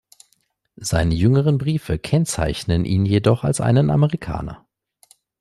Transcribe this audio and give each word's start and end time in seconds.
Seine 0.81 1.13
jüngeren 1.13 1.59
Briefe 1.59 1.99
kennzeichnen 1.99 2.85
ihn 2.85 3.05
jedoch 3.05 3.43
als 3.43 3.61
einen 3.61 3.91
Amerikaner. 3.91 4.65